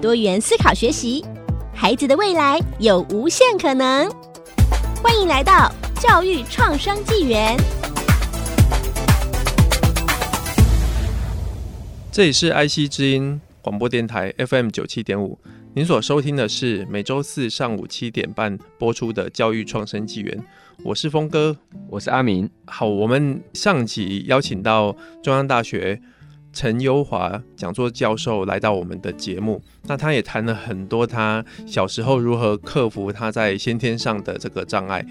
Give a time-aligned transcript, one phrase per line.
[0.00, 1.24] 多元思考学习，
[1.74, 4.08] 孩子的未来有无限可能。
[5.02, 7.56] 欢迎来到教育创生纪元。
[12.12, 15.36] 这里是 IC 之音广播电台 FM 九七点五，
[15.74, 20.44] 您所收听的是每周四上午七点半播出的教育创生纪元。
[20.84, 21.56] 我是峰哥，
[21.88, 22.48] 我是阿明。
[22.66, 24.94] 好，我们上集邀请到
[25.24, 26.00] 中央大学
[26.58, 35.06] 陈优华讲座教授来到我们的节目，那他也谈了很多他小时候如何克服他在先天上的这个障碍，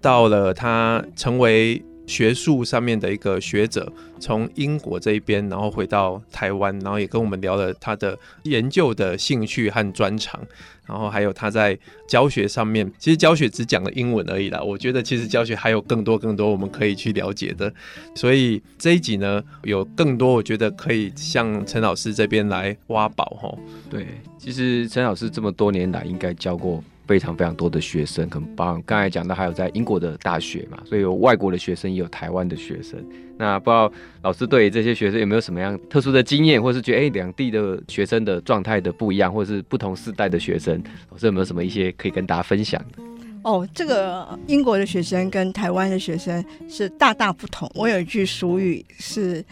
[0.00, 10.40] 到了他成为学术上面的一个学者，从英国这一边，然后回到台湾，然后也跟我们聊了他的研究的兴趣和专长，
[10.86, 14.60] 然后还有他在教学上面，其实教学只讲了英文而已啦。
[14.60, 17.72] 我觉得其实教学还有更多更多我们可以去了解的，
[18.14, 23.54] 所以这一集呢，有更多我觉得可以向陈老师这边来挖宝哈。
[23.90, 24.06] 对，
[24.38, 26.82] 其实陈老师这么多年来应该教过。
[27.08, 33.02] 非常非常多的学生，可能包括刚才讲到，还有在英国的大学嘛，所以有外国的学生，也有台湾的学生。
[33.38, 33.90] 那不知道
[34.22, 43.02] 老师对这些学生有没有什么样特殊的经验，或是觉得哎，两地的学生的状态的不一样，或是不同世代的学生，老师有没有什么一些可以跟大家分享的？
[43.42, 47.70] 哦，这个英国的学生跟台湾的学生是大大不同。
[47.74, 49.42] 我有一句俗语是，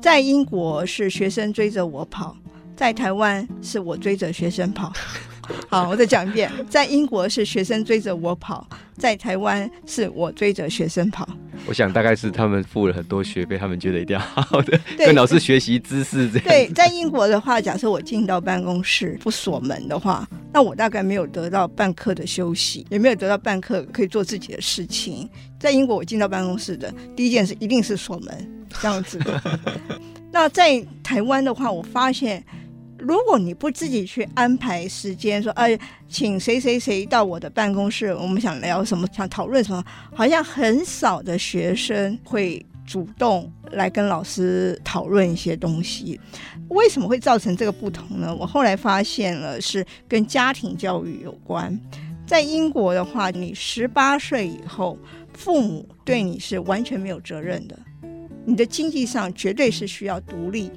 [0.00, 2.34] 在英国是学生追着我跑，
[2.76, 4.92] 在台湾是我追着学生跑。
[5.68, 11.28] 好，我再讲一遍，在英国是学生追着我跑，在台湾是我追着学生跑。
[11.66, 16.28] 我想大概是他们付了很多学费，他们觉得一定要好好的 跟老师学习知识。
[16.30, 25.28] 这样对，在英国的话，假设我进到办公室不锁门的话，那我大概没有得到半刻的休息，也没有得到半刻可以做自己的事情。
[25.58, 29.58] 在英国，我进到办公室的第一件事一定是锁门，这样子的。
[30.30, 32.44] 那在台湾的话，我发现。
[33.06, 35.78] 如果你不自己去安排时间，说哎，
[36.08, 39.84] 请谁谁谁到我的办公室，我们想聊什么，想讨论什么，
[40.14, 46.18] 好像很少的学生会主动来跟老师讨论一些东西。
[46.68, 48.34] 为什么会造成这个不同呢？
[48.34, 51.78] 我后来发现了，是跟家庭教育有关。
[52.26, 54.98] 在英国的话，你十八岁以后，
[55.34, 57.78] 父母对你是完全没有责任的，
[58.46, 60.70] 你的经济上绝对是需要独立。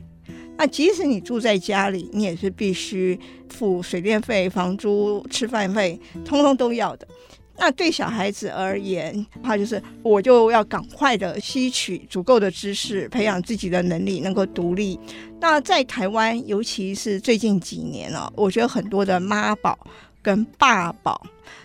[0.57, 7.07] 那即使你住在家里，你也是必须付水电费、房租、吃饭费，通通都要的。
[7.59, 15.00] 那对小孩子而言，他就是我就要赶快的吸取足够的知识，培养自己的能力，能够独立。
[15.40, 19.78] 那在台湾，尤其是最近几年了，我觉得很多的妈宝
[20.22, 21.19] 跟爸宝，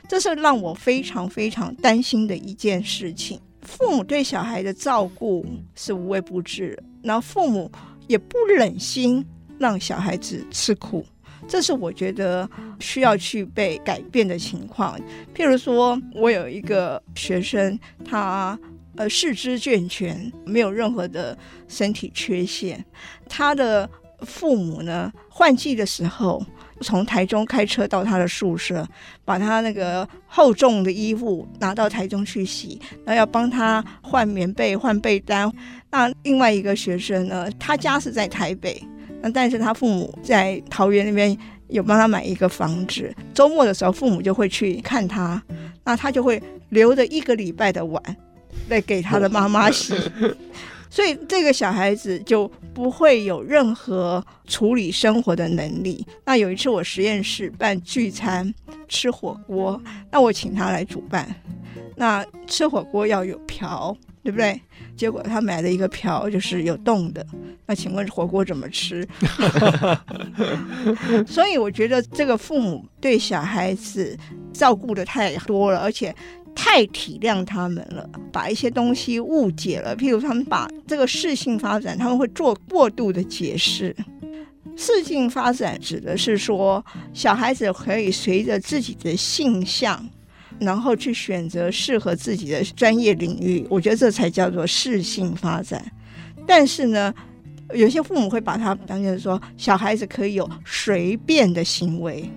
[0.09, 3.39] 这是让我非常非常担心的一件事情。
[3.63, 7.71] 父母对小孩的照顾是无微不至，然后父母。
[8.13, 9.25] 也不忍心
[9.59, 11.03] 让小孩子吃苦，
[11.49, 12.47] 这是我觉得
[12.79, 15.01] 需要去被改变的情况。
[15.35, 18.59] 譬如说，我有一个学生，他
[18.97, 21.37] 呃四肢健全，没有任何的
[21.67, 22.85] 身体缺陷。
[23.27, 23.89] 他的
[24.27, 26.45] 父母呢，换季的时候
[26.83, 28.87] 从台中开车到他的宿舍，
[29.25, 35.51] 把他那个厚重的衣服拿到台中去洗，然后要帮他换棉被、换被单。
[35.91, 38.83] 那另外一个学生呢，他家是在台北，
[39.21, 41.37] 那但是他父母在桃园那边
[41.69, 45.43] 有帮他买一个房子，周末的时候父母就会去看他，
[45.85, 48.03] 那他就会留着一个礼拜的碗
[48.69, 49.95] 来给他的妈妈洗，
[50.93, 56.07] 所以这个小孩子就不会有任何处理生活的能力。
[56.27, 58.53] 那有一次我实验室办聚餐
[58.89, 59.81] 吃火锅，
[60.11, 61.35] 那我请他来主办，
[61.97, 63.97] 那吃火锅要有瓢。
[64.25, 64.61] 对不对？
[64.97, 67.27] 结果他买了一个瓢，就是有洞的。
[67.67, 69.05] 那请问火锅怎么吃？
[71.27, 74.17] 所以我觉得这个父母对小孩子
[74.53, 76.15] 照顾得太多了，而且
[76.55, 79.97] 太体谅他们了，把一些东西误解了。
[79.97, 83.95] 譬如他们把这个适性发展，他们会做过度的解释。
[84.77, 90.09] 适性发展指的是说，小孩子可以随着自己的性向。
[90.61, 95.85] 然后去选择适合自己的专业领域，我觉得这才叫做适性发展。
[96.47, 97.13] 但是呢，
[97.75, 102.31] 有些父母会把它当成说小孩子可以有随便的行为。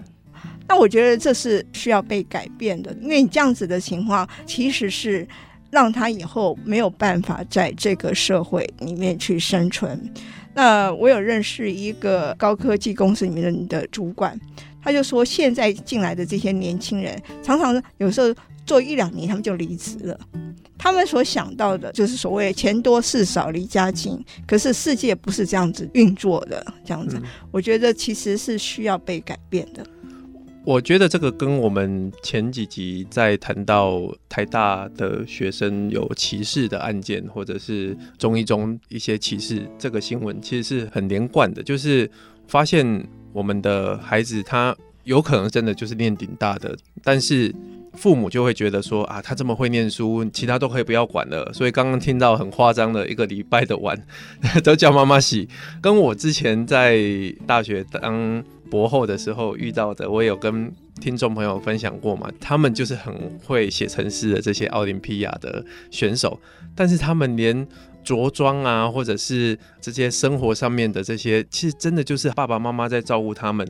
[0.68, 5.28] 那我觉得这是需要被改变的，因为你这样子的情况其实是
[5.70, 10.00] 让他以后没有办法在这个社会里面去生存。
[10.54, 14.40] 那我有认识一个高科技公司里面的主管，
[14.82, 18.34] 他就说现在进来的这些年轻人，常常有时候
[18.66, 20.18] 做一两年他们就离职了。
[20.78, 27.22] 他们所想到的就是所谓钱多事少离家近，可是世界不是这样子运作的，这样子，
[27.52, 29.86] 我觉得其实是需要被改变的。
[30.66, 41.62] 我觉得这个跟我们前几集在谈到台大的学生有歧视的案件，或者是中一中一些歧视这个新闻，其实是很连贯的。
[41.62, 42.10] 就是
[42.48, 47.54] 发现我们的孩子他有可能真的就是念顶大的，但是
[47.94, 51.54] 父母就会觉得说啊，他这么会念书，其他都可以不要管了。
[51.54, 53.96] 所以刚刚听到很夸张的一个礼拜的碗
[54.66, 55.48] 都叫妈妈洗，
[55.80, 57.00] 跟我之前在
[57.46, 58.44] 大学当。
[58.76, 60.70] 博后的时候遇到的，我有跟
[61.00, 62.30] 听众朋友分享过嘛。
[62.42, 63.14] 他们就是很
[63.46, 66.38] 会写程式的这些奥林匹亚的选手，
[66.76, 67.66] 但是他们连
[68.04, 73.66] 着装啊，或者是这些生活上面的这些，其实真的就是爸爸妈妈在照顾他们，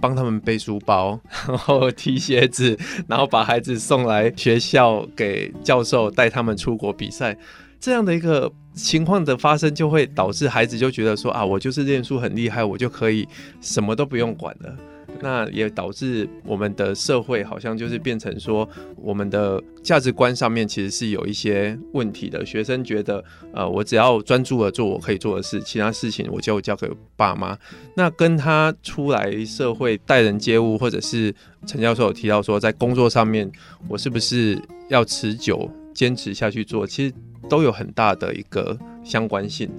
[0.00, 1.18] 帮他们背书包，
[1.48, 2.78] 然后提鞋子，
[3.08, 7.36] 然后把孩子送来学校给教授带他们出国比赛。
[7.84, 13.28] 这样的一个情况的发生，就会导致孩子就觉得说啊，我就是念书很厉害，我就可以
[13.60, 14.74] 什么都不用管了。
[15.20, 18.66] 那也导致我们的社会好像就是变成说，
[18.96, 22.44] 我们的价值观上面其实是有一些问题的。
[22.46, 23.22] 学生觉得，
[23.52, 27.54] 呃，我只要专注的做我可以做的事，其他事情我就交给爸妈。
[27.94, 31.34] 那跟他出来社会待人接物，或者是
[31.66, 33.52] 陈教授有提到说，在工作上面，
[33.88, 34.58] 我是不是
[34.88, 36.86] 要持久坚持下去做？
[36.86, 37.14] 其实。
[37.48, 39.70] 都有很大的一个相关性。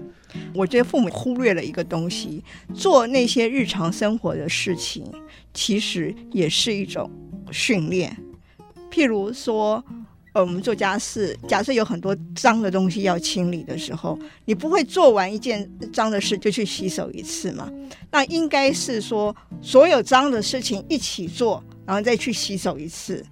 [0.53, 5.05] 我觉得父母忽略了一个东西，做那些日常生活的事情，
[5.53, 7.09] 其实也是一种
[7.51, 8.15] 训练。
[8.91, 9.83] 譬如说，
[10.33, 17.71] 呃，我们做家事，假设有很多脏的东西要清理的时候，你不会做完一件脏的事就去洗手一次嘛？
[18.11, 21.63] 那应该是说，所有脏的事情一起做。
[21.85, 23.23] 然后再去洗手一次，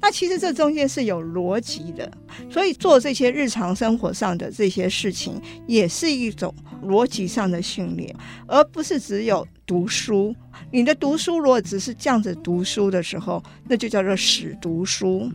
[0.00, 2.10] 那其实这中间是有逻辑的，
[2.50, 6.54] 所以做这些日常生活上的这些事情，也是一种
[6.84, 8.14] 逻辑上的训练，
[8.46, 10.36] 而不是只有读书。
[10.70, 15.32] 你的读书如果只是这样子读书的时候，那就叫做死读书。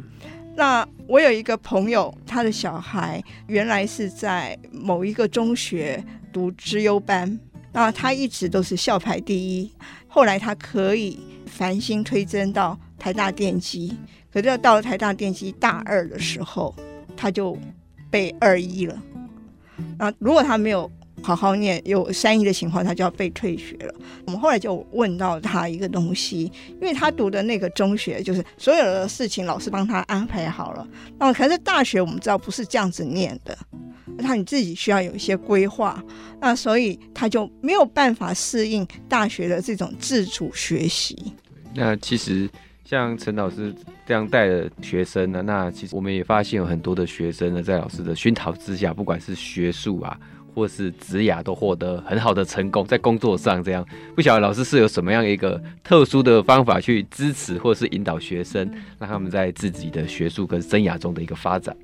[0.55, 7.39] 那我有一个朋友，他的小孩原来是在某一个中学读资优班，
[7.73, 9.71] 那他一直都是校排第一，
[10.07, 11.19] 后来他可以。
[11.47, 13.97] 繁星推甄到台大电机，
[14.31, 16.75] 可是要到了台大电机大二的时候，
[17.15, 17.57] 他就
[18.09, 19.01] 被二一了。
[19.97, 20.89] 那，如果他没有
[21.21, 23.93] 好好念，有三一的情况，他就要被退学了。
[24.25, 30.87] 我们后来就问到他一个东西，因为他读的那个中学，就是所有的事情老师帮他安排好了。
[31.17, 33.57] 那可是大学我们知道不是这样子念的，
[34.17, 36.03] 那你自己需要有一些规划。
[36.39, 41.33] 那所以他就没有办法适应大学的这种自主学习。
[41.73, 42.49] 那其实
[42.83, 43.73] 像陈老师
[44.05, 50.17] 这样带的学生呢，那其实我们也发现有很多的学生呢，在老师的熏陶之下，不管是学术啊，
[50.55, 53.85] 或是职涯，都获得很好的成功，在工作上这样。
[54.15, 61.75] 不晓得老师是有什么样一个特殊的方法去支持或是引导学生，让他们在自己的学术跟生涯中的一个发展。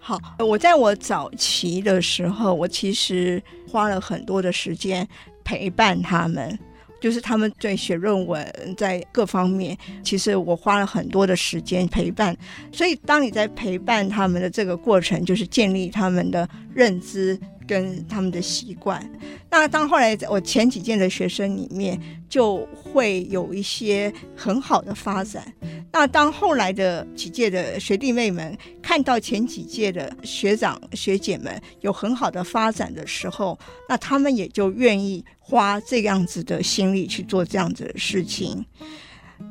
[0.00, 5.06] 好，我在我早期的时候，我其实花了很多的时间
[5.44, 6.58] 陪伴他们。
[7.00, 12.36] 就是他们在写论文，在各方面，其实我花了很多的时间陪伴。
[12.72, 17.38] 所以，当你在陪伴他们的这个过程，就是建立他们的认知。
[17.66, 19.00] 跟他们的习惯，
[19.48, 21.96] 那当后来我前几届的学生里面，
[22.28, 25.44] 就会有一些很好的发展。
[25.92, 38.64] 那当后来的几届的学弟妹们看到前几届的学长学姐们有很好的发展的时候，那他们也就愿意花这样子的心力去做这样子的事情。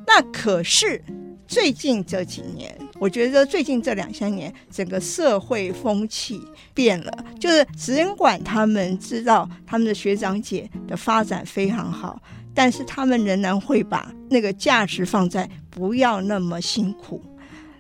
[0.06, 1.04] 那可是。
[1.50, 6.40] 最近这几年，我觉得最近这两三年，整个社会风气
[6.76, 12.22] 变了，就是尽管他们知道他们的学长姐的发展非常好，
[12.54, 17.22] 但是他们仍然会把那个价值放在不要那么辛苦。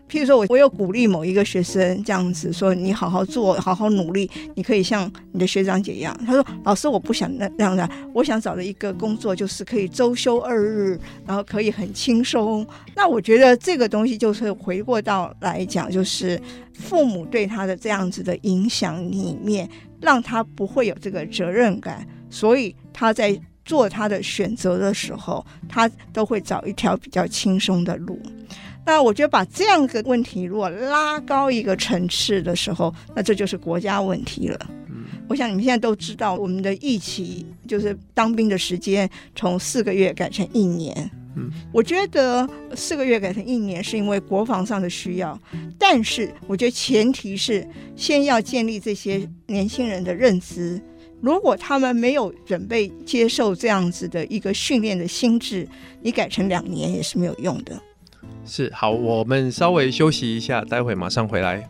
[0.09, 6.19] 譬如说我我有鼓励某一个学生这样子说，你好好做，好好努力，你可以像你的学长姐一样。
[6.25, 12.65] 他说：“老师，我不想那那样的，我想找的一个工作就是可以周休二日，然后可以很轻松。”
[12.97, 16.41] 那我觉得这个东西就是回过到来讲，就是
[16.73, 19.69] 父母对他的这样子的影响里面，
[20.01, 28.19] 让他不会有这个责任感，所以他在做他的选择的时候，他都会找一条比较轻松的路。
[28.83, 34.57] 那我觉得把这样一个问题如果拉高一个层次的时候，那这就是国家问题了。
[34.87, 41.11] 嗯，我想你们现在都知道，我们的疫情就是当兵的时间从四个月改成一年。
[41.35, 45.39] 嗯，我觉得四个月改成一年是因为国防上的需要，
[45.77, 47.63] 但是我觉得前提是
[47.95, 50.81] 先要建立这些年轻人的认知。
[51.21, 55.67] 如果他们没有准备接受这样子的一个训练的心智，
[56.01, 57.77] 你改成两年也是没有用的。
[58.45, 61.67] 是，好，我们稍微休息一下，待会马上回来。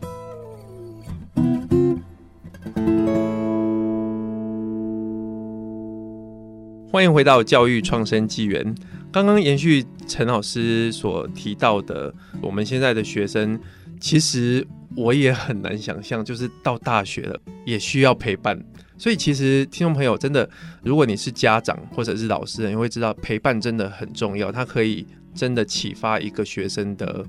[6.92, 8.74] 欢迎回到教育创生纪元。
[9.12, 13.58] 刚刚延续陈老师所提到的，我们现在的学生，
[14.00, 14.64] 其实
[14.96, 18.60] 我也很难想象，就是到大学了也需要陪伴。
[19.00, 20.48] 所以，其实听众朋友真的，
[20.82, 25.06] 如果你是家长或者是老师，你会知道陪伴真的很重要，它可以。
[25.32, 27.24] 真的启发一个学生的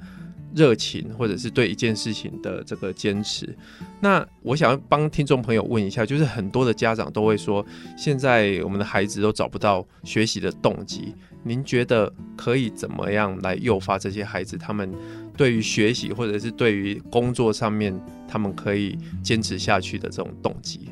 [0.56, 3.56] 热情，或者是对一件事情的这个坚持。
[4.02, 7.64] 那我想帮听众朋友问一下，就是很多的家长都会说，
[7.96, 11.14] 现在我们的孩子都找不到学习的动机。
[11.44, 14.92] 您觉得可以怎么样来诱发这些孩子，他们
[15.38, 17.96] 对于学习或者是对于工作上面，
[18.28, 20.90] 他们可以坚持下去的这种动机？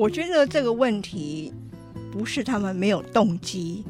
[0.00, 1.52] 我觉得这个问题
[2.10, 3.84] 不是他们没有动机，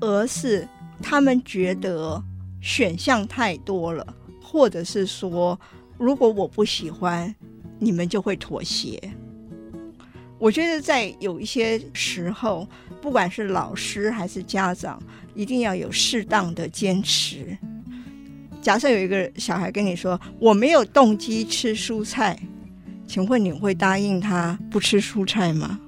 [0.00, 0.66] 而是。
[1.02, 2.22] 他们觉得
[2.62, 5.58] 选项太多了，或者是说，
[5.98, 7.34] 如果我不喜欢，
[7.78, 8.98] 你们就会妥协。
[10.38, 12.66] 我觉得在有一些时候，
[13.02, 15.02] 不管是老师还是家长，
[15.34, 17.54] 一定要有适当的坚持。
[18.62, 22.40] 假设有一个小孩跟你说：“我没有动机吃蔬菜”，
[23.06, 25.78] 请问你会答应他不吃蔬菜吗？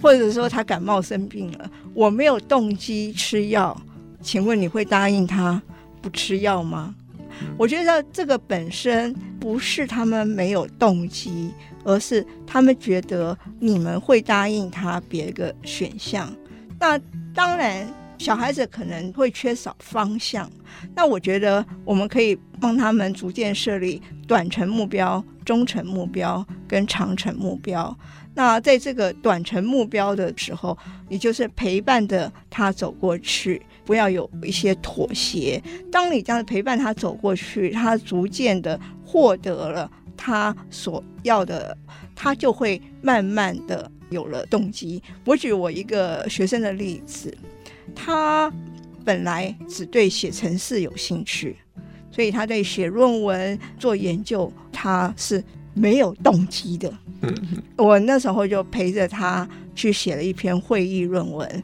[0.00, 3.76] 或者说他感冒生病了，我没有动机吃药，
[4.20, 5.60] 请问你会答应他
[6.00, 6.94] 不吃药吗？
[7.56, 11.52] 我觉得这个本身不是他们没有动机，
[11.84, 16.32] 而是他们觉得你们会答应他别个选项。
[16.78, 16.98] 那
[17.34, 20.50] 当然，小孩子可能会缺少方向。
[20.94, 27.96] 那我觉得我们可以帮他们逐渐设立短程目标、中程目标跟长程目标。
[28.34, 30.76] 那在这个短程目标的时候，
[31.08, 35.60] 你就是陪伴着他走过去，不要有一些妥协。
[35.90, 41.76] 当你这样陪伴他走过去，他逐渐的获得了他所要的，
[42.14, 45.02] 他就会慢慢的有了动机。
[45.24, 47.36] 我举我一个学生的例子，
[47.94, 48.52] 他
[49.04, 51.56] 本来只对写程式有兴趣，
[52.10, 55.42] 所以他对写论文、做研究，他是
[55.74, 56.92] 没有动机的。
[57.76, 61.62] 我那时候就陪着他去写了一篇会议论文，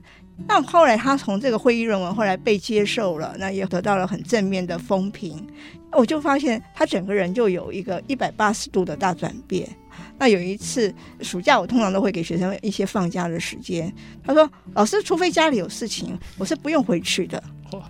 [0.49, 5.47] 那后来他从这个会议论文后来被接受了，那也得到了很正面的风评。
[5.93, 9.69] 我就发现他整个人就有一个一百八十度的大转变。
[10.19, 13.93] 那有一次暑假，我通常都会给学生一些放假的时间。
[14.25, 17.43] 他说：“老师，除非家里有事情，我是不用回去的。”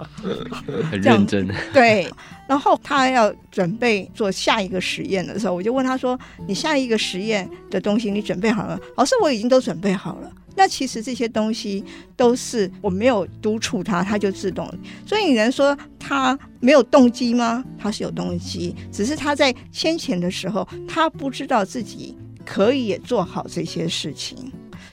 [0.90, 1.48] 很认真。
[1.72, 2.10] 对。
[2.46, 10.30] 然后他要准备做下一个实验的时候，我就问他说：“你下一个实验的东西你准备好了？”老师，我已经都准备好了。
[10.56, 11.84] 那其实这些东西
[12.16, 14.68] 都是我没有督促他，他就自动。
[15.06, 17.64] 所以你能说他没有动机吗？
[17.78, 24.36] 他是有动机，只是他在先前的时候，他不知道自己可以也做好这些事情。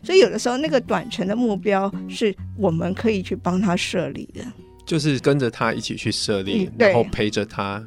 [0.03, 4.41] 所以有的时候那个短程的目标是我们可以去帮他设立的，
[4.83, 7.83] 就是跟着他一起去设立，嗯、然后陪着他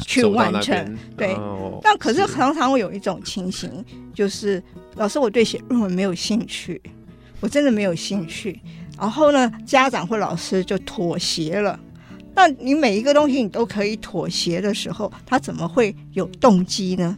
[0.00, 0.98] 去完成。
[1.16, 4.62] 对，哦、但可是常常会有一种情形，是就是
[4.96, 6.78] 老师，我对写论文没有兴趣。
[7.40, 8.58] 我真的没有兴趣，
[8.98, 11.78] 然后呢，家长或老师就妥协了。
[12.34, 17.16] 那你每一个东西你都可以妥协的时候，他怎么会有动机呢？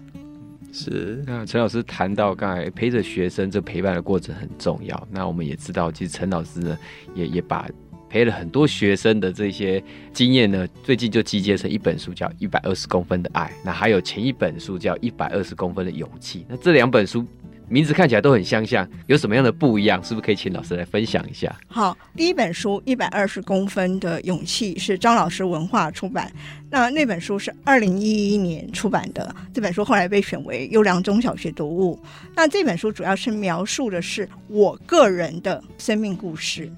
[0.73, 1.25] 是。
[1.27, 5.09] 那陈老师谈到刚才陪着学生，这陪伴的过程很重要。
[5.11, 6.79] 那我们也知道，其实陈老师呢，
[7.15, 7.69] 也也把
[8.09, 9.83] 陪了很多学生的这些
[10.13, 13.47] 经验呢，最近就集结成一本书，叫《一百二十公分的爱》。
[13.65, 16.41] 那还有前一本书叫《一百二十公分的勇气》。
[16.49, 17.25] 那这两本书。
[17.71, 20.03] 名字看起来都很相像，有什么样的不一样？
[20.03, 21.55] 是不是可以请老师来分享一下？
[21.67, 26.33] 好，第一本书《一百二十公分的勇气》是张老师文化出版，
[26.71, 31.99] 那那本书是二零一一年出版的，这本书后来被选为优良中小学读物。
[32.35, 36.73] 那这本书主要是描述的是我个人的生命故事。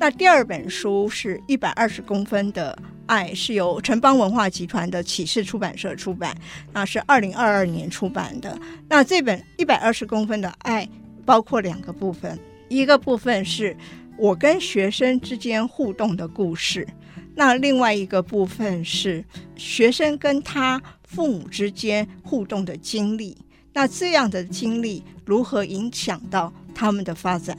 [0.00, 2.76] 那第二本书是一百二十公分的
[3.06, 6.32] 爱，是由城邦文化集团的启示出版社出版，
[6.72, 8.56] 那是二零二二年出版的。
[8.88, 10.88] 那这本一百二十公分的爱
[11.26, 12.38] 包括两个部分，
[12.68, 13.76] 一个部分是
[14.16, 16.86] 我跟学生之间互动的故事，
[17.34, 19.24] 那另外一个部分是
[19.56, 23.36] 学生跟他父母之间互动的经历。
[23.72, 27.58] 那这样的经历如何影响到他们的发展？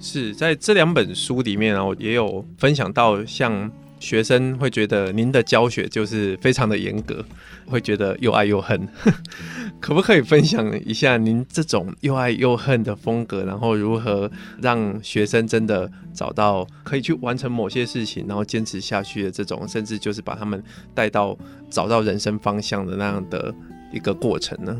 [0.00, 7.24] 是在这两本书里面啊，我也有分享到，像学生会觉得您的教学就是非常的严格，
[7.66, 8.86] 会觉得又爱又恨，
[9.80, 20.62] 可不可以分享一下您这种又爱又恨的风格，然后如何让学生真的找到可以去完成某些事情，然后坚持下去的这种，甚至就是把他们
[20.94, 21.36] 带到
[21.70, 23.52] 找到人生方向的那样的
[23.92, 24.78] 一个过程呢？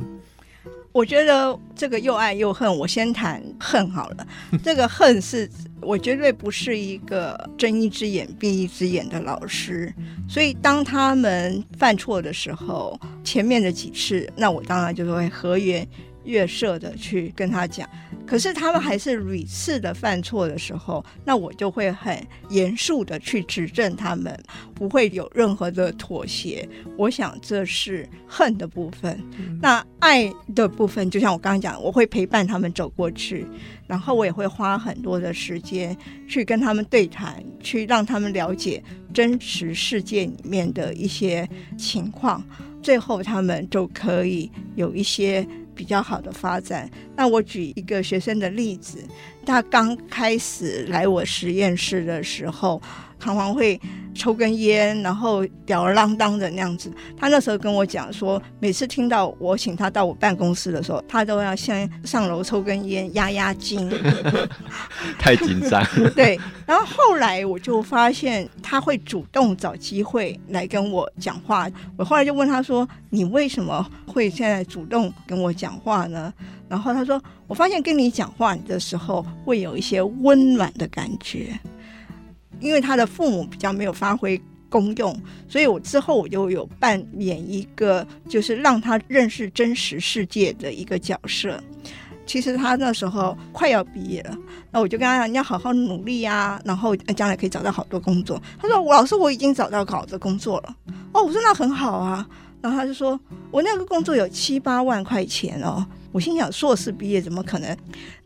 [0.97, 4.27] 我觉得这个又爱又恨，我先谈恨好了。
[4.65, 5.47] 这个恨是
[5.83, 9.93] 我绝对不是一个睁一只眼闭一只眼的老师，
[10.27, 15.87] 所以当他们犯错的时候，前面的几次，那我当然就会和颜
[16.27, 17.89] 悦色的去跟他讲。
[18.27, 24.37] 可是他们还是屡次的犯错的时候，那我就会很严肃的去指正他们，
[24.75, 26.69] 不会有任何的妥协。
[26.97, 29.17] 我想这是恨的部分。
[29.39, 33.47] 嗯、那爱的部分，就像我刚刚讲，我会陪伴他们走过去，
[33.87, 38.83] 然后我也会花很多的时间去跟他们对谈，去让他们了解
[39.15, 42.43] 真实世界里面的一些情况，
[42.83, 45.47] 最后他们就可以有一些。
[45.77, 46.91] 比较好的发展。
[47.15, 48.99] 那我举一个学生的例子，
[49.45, 52.81] 他刚开始来我实验室的时候，
[53.27, 53.81] 常常会
[54.15, 56.93] 抽根烟，然后吊儿郎当的那样子。
[57.17, 63.91] 他那时候跟我讲说，每次听到我请他到我办公室的时候，他都要先上楼抽根烟压压惊，
[65.19, 65.85] 太紧张。
[66.15, 71.69] 对，然后后来我就发现他会主动找机会来跟我讲话。
[71.97, 76.33] 我后来就问他说：“你为什么会现在主动跟我讲话呢？”
[76.69, 81.59] 然后他说：“我发现跟你讲话的时候会有一些温暖的感觉。”
[82.61, 85.17] 因为他的父母比较没有发挥功用，
[85.49, 91.63] 所以我之后我就有扮演一个，就是让他认识真实世界的一个角色。
[92.27, 94.37] 其实他那时候快要毕业了，
[94.73, 98.43] 那我就跟他讲，你要好好努力呀，然后将来可以找到好多工作。
[98.59, 100.77] 他说：“老师，我已经找到好的工作了。”
[101.15, 102.27] 哦，我说那很好啊。
[102.61, 103.19] 然后他就说
[103.53, 107.77] ：“我那个工作有七八万块钱哦。”我心想：硕士毕业怎么可能？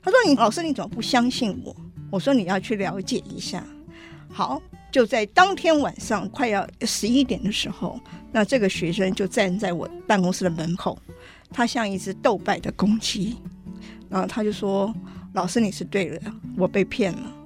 [0.02, 1.76] 他说：“你老师，你怎么不相信我？”
[2.11, 3.62] 我说：“你要去了解一下。”
[4.32, 4.62] 好，
[4.92, 8.00] 就在当天晚上快要十一点的时候，
[8.32, 10.96] 那这个学生就站在我办公室的门口，
[11.50, 13.36] 他像一只斗败的公鸡，
[14.08, 14.94] 然后他就说
[15.34, 16.20] ：“老师，你是对的，
[16.56, 17.36] 我被骗了。”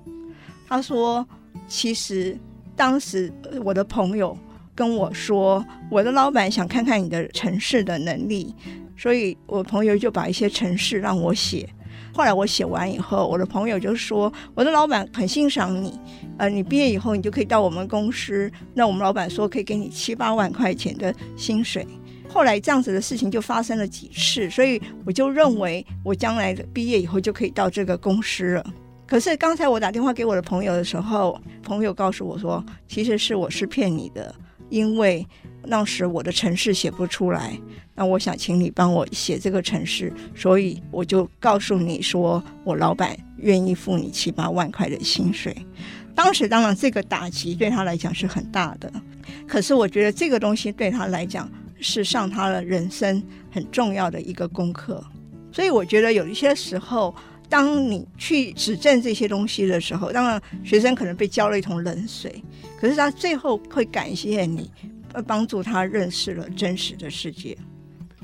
[0.68, 1.26] 他说
[1.66, 2.38] ：“其实
[2.76, 3.32] 当时
[3.64, 4.36] 我的朋友
[4.74, 8.54] 跟我说，我的老板想看看你的城市的能力，
[8.96, 11.68] 所以我朋友就把一些城市让我写。”
[12.12, 15.98] 后来我写完以后，我的朋友就说：“我的老板很欣赏你，
[16.38, 18.50] 呃，你毕业以后你就可以到我们公司。
[18.72, 21.86] 那我们老板说可以给你七八万块钱的薪水。”
[22.28, 28.74] 后来这样子的事情就发生了几次，所以我就认为我将来毕业以后就可以到这个公司了。
[29.06, 34.34] 可是刚才我打电话给我的朋友的时候，朋友告诉我说：“其实是我是骗你的，
[34.68, 35.24] 因为
[35.62, 37.56] 那时我的程式写不出来。”
[37.94, 45.56] 那我想请你帮我写这个城市，所以我就告诉你说，我老板愿意付你七八万块的薪水。
[46.14, 48.92] 当时当然这个打击对他来讲是很大的，
[49.46, 55.02] 可是我觉得这个东西对他来讲是上他的人生很重要的一个功课。
[55.52, 57.14] 所以我觉得有一些时候，
[57.48, 62.42] 当你去指正这些东西的时候，当然学生可能被浇了一桶冷水，
[62.80, 64.70] 可是他最后会感谢你，
[65.26, 67.56] 帮助他认识了真实的世界。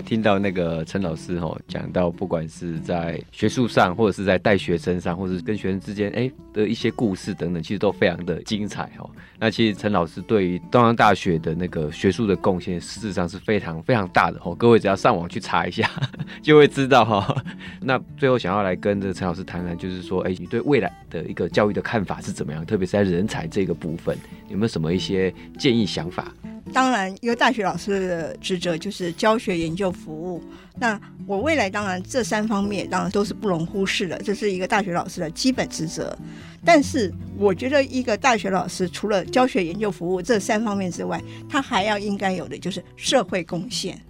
[0.05, 9.09] 听到那个陈老师哦讲到，不管是在学术上，或者是在带学生上，或者是跟学生之间哎的一些故事等等，其实都非常的精彩哦。
[9.39, 14.55] 那其实陈老师对于中央大学的那个学术的贡献，事实上是非常非常大的哦。
[14.55, 15.89] 各位只要上网去查一下，
[16.43, 17.45] 就会知道哈。
[17.81, 22.65] 那最后想要来跟这个陈老师谈谈，就是说，哎，你对未来的一个教育的看法是怎么样？
[22.67, 24.17] 特别是在人才这个部分，
[24.49, 26.33] 有没有什么一些建议想法？
[26.73, 30.43] 当然，一个大学老师的职责就是教学、研究、服务。
[30.79, 36.17] 那我未来当然这三方面当然都是不容忽视的，这是一个大学老师的基本职责。
[36.65, 44.01] 但是，我觉得一个大学老师除了教学、研究、服务这三方面之外，他还要应该有的就是社会贡献。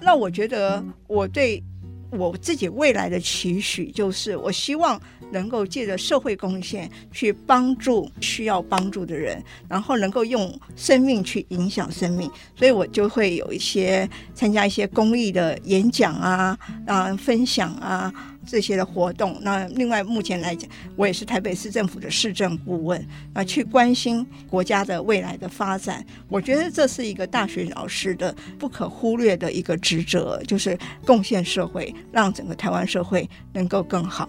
[0.00, 1.62] 那我觉得我对
[2.10, 5.00] 我自己未来的期许就是，我希望。
[5.30, 18.10] 能够借着社会贡献去帮助需要帮助的人，然后能够用生命去影响生命，所以我就会有一些参加一些公益的演讲啊，啊，分享啊
[18.48, 19.38] 这些的活动。
[19.42, 26.04] 那另外目前来讲，我也是台北市政府的市政顾问啊，去关心国家的未来的发展。
[26.28, 34.28] 我觉得这是一个大学老师的不可忽略的一个职责，就是贡献社会，让整个台湾社会能够更好。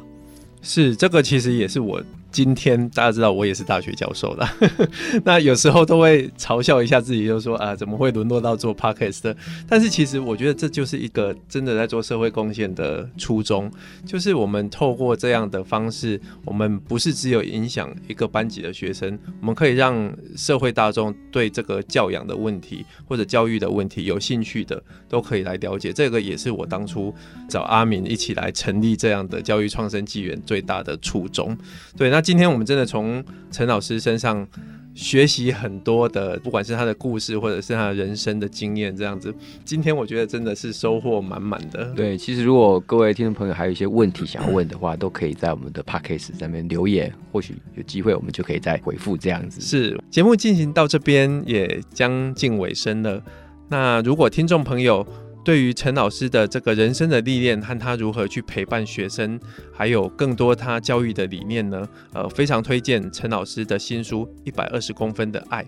[0.61, 2.03] 是，这个其实也是我。
[2.31, 4.47] 今天大家知道我也是大学教授的，
[5.25, 9.35] 那有时候都会嘲笑一下自己，就说啊，怎么会沦落到做 podcast？
[9.67, 13.71] 但是其实我觉得这就是一个真的在做社会贡献的初衷，
[14.05, 25.91] 就是我们透过这样的方式，我们不是只有影响一个班级的学生，我们可以让社会大众对这个教养的问题或者教育的问题有兴趣的，都可以来了解。
[25.91, 27.11] 这个也是我当初
[27.49, 31.57] 找阿敏一起来成立这样的教育创生纪元最大的初衷。
[31.97, 32.18] 对，那。
[32.19, 34.45] 那今天我们真的从陈老师身上
[34.93, 39.33] 学习很多的，不管是他的故事，或者是他的人生的经验，这样子。
[39.63, 41.85] 今天我觉得真的是收获满满的。
[41.95, 49.61] 对，其实如果各位听众朋友还有一些问题想要问的话，都可以在我们的 podcast 上面留言，或许有机会我们就可以再回复这样子。
[49.61, 53.23] 是，节目进行到这边也将近尾声了。
[53.69, 55.07] 那如果听众朋友，
[55.49, 59.39] 对于陈老师的这个人生的历练和他如何去陪伴学生，
[59.73, 61.89] 还有更多他教育的理念呢？
[62.13, 65.63] 呃，非常推荐陈老师的新书《一百二十公分的爱》。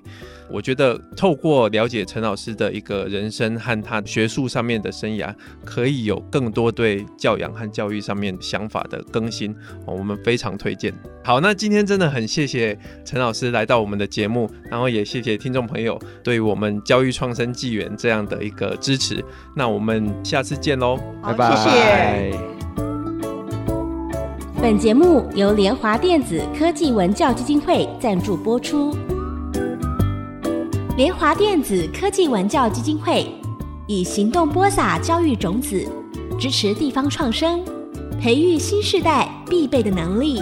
[0.51, 5.33] 我觉得透过了解陈老师的一个人生和他学术上面的生涯，
[5.65, 9.55] 可以有更多对教养和教育上面想法的更新。
[9.87, 10.93] 我们非常推荐。
[11.23, 19.23] 好，那今天真的很谢谢陈老师来到我们的节目，然后也谢谢听众朋友对我们教育创生纪元这样的一个支持。
[19.55, 21.55] 那我们下次见喽，拜拜。
[21.55, 22.39] 谢谢。
[24.61, 28.95] 本节目由联华电子科技文教基金会赞助播出。
[30.97, 33.25] 联华电子科技文教基金会
[33.87, 35.87] 以行动播撒教育种子，
[36.39, 37.63] 支持地方创生，
[38.19, 40.41] 培育新时代必备的能力。